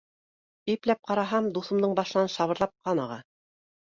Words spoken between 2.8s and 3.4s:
ҡан аға.